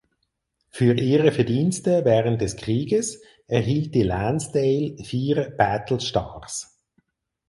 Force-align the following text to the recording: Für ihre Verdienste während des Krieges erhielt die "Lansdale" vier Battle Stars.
Für 0.71 0.97
ihre 0.99 1.31
Verdienste 1.31 2.03
während 2.05 2.41
des 2.41 2.55
Krieges 2.55 3.21
erhielt 3.45 3.93
die 3.93 4.01
"Lansdale" 4.01 4.97
vier 5.03 5.51
Battle 5.51 5.99
Stars. 6.01 6.75